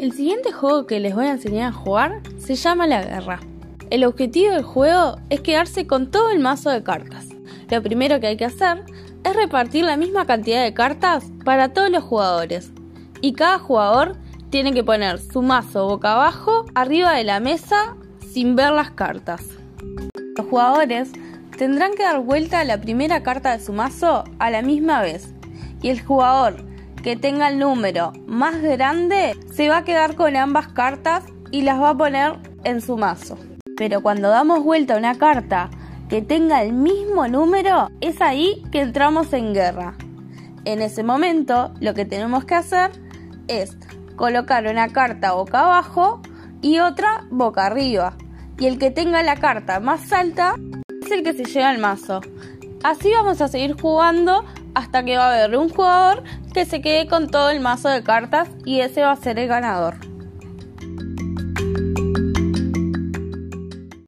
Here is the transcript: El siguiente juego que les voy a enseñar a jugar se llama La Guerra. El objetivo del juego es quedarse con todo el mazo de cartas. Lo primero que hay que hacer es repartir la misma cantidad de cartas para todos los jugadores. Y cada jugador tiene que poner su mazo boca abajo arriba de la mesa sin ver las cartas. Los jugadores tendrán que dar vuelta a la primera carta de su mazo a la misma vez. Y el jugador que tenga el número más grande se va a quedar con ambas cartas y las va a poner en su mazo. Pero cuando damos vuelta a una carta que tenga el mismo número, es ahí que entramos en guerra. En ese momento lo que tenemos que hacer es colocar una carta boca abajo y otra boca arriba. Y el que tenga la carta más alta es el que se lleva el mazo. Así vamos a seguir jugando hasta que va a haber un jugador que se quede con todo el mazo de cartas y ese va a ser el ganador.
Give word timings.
El 0.00 0.12
siguiente 0.12 0.50
juego 0.50 0.86
que 0.86 0.98
les 0.98 1.14
voy 1.14 1.26
a 1.26 1.32
enseñar 1.32 1.68
a 1.68 1.72
jugar 1.72 2.22
se 2.38 2.54
llama 2.54 2.86
La 2.86 3.04
Guerra. 3.04 3.38
El 3.90 4.04
objetivo 4.04 4.54
del 4.54 4.62
juego 4.62 5.18
es 5.28 5.42
quedarse 5.42 5.86
con 5.86 6.10
todo 6.10 6.30
el 6.30 6.38
mazo 6.38 6.70
de 6.70 6.82
cartas. 6.82 7.26
Lo 7.68 7.82
primero 7.82 8.18
que 8.18 8.28
hay 8.28 8.38
que 8.38 8.46
hacer 8.46 8.82
es 9.24 9.36
repartir 9.36 9.84
la 9.84 9.98
misma 9.98 10.24
cantidad 10.24 10.64
de 10.64 10.72
cartas 10.72 11.30
para 11.44 11.74
todos 11.74 11.90
los 11.90 12.02
jugadores. 12.02 12.72
Y 13.20 13.34
cada 13.34 13.58
jugador 13.58 14.16
tiene 14.48 14.72
que 14.72 14.82
poner 14.82 15.18
su 15.18 15.42
mazo 15.42 15.86
boca 15.86 16.14
abajo 16.14 16.64
arriba 16.74 17.12
de 17.12 17.24
la 17.24 17.38
mesa 17.38 17.94
sin 18.26 18.56
ver 18.56 18.72
las 18.72 18.92
cartas. 18.92 19.42
Los 20.38 20.46
jugadores 20.46 21.12
tendrán 21.58 21.92
que 21.92 22.04
dar 22.04 22.20
vuelta 22.20 22.60
a 22.60 22.64
la 22.64 22.80
primera 22.80 23.22
carta 23.22 23.54
de 23.54 23.62
su 23.62 23.74
mazo 23.74 24.24
a 24.38 24.50
la 24.50 24.62
misma 24.62 25.02
vez. 25.02 25.34
Y 25.82 25.90
el 25.90 26.00
jugador 26.00 26.64
que 27.02 27.16
tenga 27.16 27.48
el 27.48 27.58
número 27.58 28.12
más 28.26 28.60
grande 28.60 29.36
se 29.52 29.68
va 29.68 29.78
a 29.78 29.84
quedar 29.84 30.16
con 30.16 30.36
ambas 30.36 30.68
cartas 30.68 31.24
y 31.50 31.62
las 31.62 31.80
va 31.80 31.90
a 31.90 31.96
poner 31.96 32.38
en 32.64 32.80
su 32.80 32.96
mazo. 32.96 33.38
Pero 33.76 34.02
cuando 34.02 34.28
damos 34.28 34.62
vuelta 34.62 34.94
a 34.94 34.98
una 34.98 35.16
carta 35.16 35.70
que 36.08 36.20
tenga 36.22 36.62
el 36.62 36.72
mismo 36.72 37.28
número, 37.28 37.88
es 38.00 38.20
ahí 38.20 38.62
que 38.70 38.80
entramos 38.80 39.32
en 39.32 39.54
guerra. 39.54 39.94
En 40.64 40.82
ese 40.82 41.02
momento 41.02 41.72
lo 41.80 41.94
que 41.94 42.04
tenemos 42.04 42.44
que 42.44 42.54
hacer 42.54 42.90
es 43.48 43.76
colocar 44.16 44.66
una 44.66 44.88
carta 44.88 45.32
boca 45.32 45.60
abajo 45.60 46.20
y 46.60 46.80
otra 46.80 47.26
boca 47.30 47.66
arriba. 47.66 48.16
Y 48.58 48.66
el 48.66 48.78
que 48.78 48.90
tenga 48.90 49.22
la 49.22 49.36
carta 49.36 49.80
más 49.80 50.12
alta 50.12 50.56
es 51.02 51.10
el 51.10 51.22
que 51.22 51.32
se 51.32 51.44
lleva 51.44 51.72
el 51.72 51.78
mazo. 51.78 52.20
Así 52.82 53.10
vamos 53.12 53.40
a 53.40 53.48
seguir 53.48 53.80
jugando 53.80 54.44
hasta 54.74 55.04
que 55.04 55.16
va 55.16 55.30
a 55.30 55.44
haber 55.44 55.56
un 55.56 55.68
jugador 55.68 56.22
que 56.52 56.64
se 56.64 56.80
quede 56.80 57.06
con 57.06 57.30
todo 57.30 57.50
el 57.50 57.60
mazo 57.60 57.88
de 57.88 58.02
cartas 58.02 58.48
y 58.64 58.80
ese 58.80 59.02
va 59.02 59.12
a 59.12 59.16
ser 59.16 59.38
el 59.38 59.48
ganador. 59.48 59.96